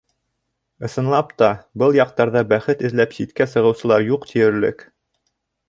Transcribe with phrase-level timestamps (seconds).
[0.87, 1.49] Ысынлап та,
[1.83, 4.85] был яҡтарҙа бәхет эҙләп ситкә сығыусылар юҡ тиерлек.